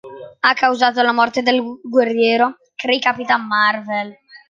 Ha 0.41 0.53
causato 0.55 1.03
la 1.03 1.11
morte 1.11 1.43
del 1.43 1.61
guerriero 1.83 2.57
Kree 2.73 2.97
Capitan 2.97 3.45
Marvel. 3.45 4.17